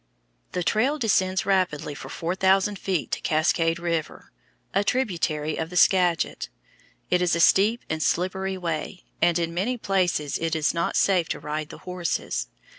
The 0.53 0.63
trail 0.63 0.97
descends 0.97 1.45
rapidly 1.45 1.93
for 1.93 2.09
four 2.09 2.33
thousand 2.33 2.79
feet 2.79 3.11
to 3.11 3.21
Cascade 3.21 3.77
River, 3.77 4.31
a 4.73 4.83
tributary 4.83 5.57
of 5.57 5.69
the 5.69 5.75
Skagit. 5.77 6.49
It 7.11 7.21
is 7.21 7.35
a 7.35 7.39
steep 7.39 7.81
and 7.87 8.01
slippery 8.01 8.57
way, 8.57 9.03
and 9.21 9.37
in 9.37 9.53
many 9.53 9.77
places 9.77 10.39
it 10.39 10.55
is 10.55 10.73
not 10.73 10.95
safe 10.95 11.29
to 11.29 11.39
ride 11.39 11.69
the 11.69 11.77
horses. 11.85 12.47